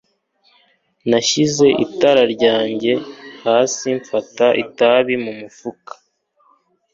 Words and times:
nashyize 1.09 1.67
itara 1.85 2.23
ryanjye 2.33 2.91
hasi, 3.43 3.87
mfata 4.01 4.47
itabi 4.63 5.13
mu 5.23 5.31
mufuka 5.39 5.93